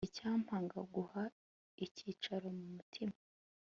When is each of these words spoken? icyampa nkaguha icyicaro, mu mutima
icyampa 0.09 0.55
nkaguha 0.65 1.23
icyicaro, 1.85 2.45
mu 2.57 2.65
mutima 2.75 3.15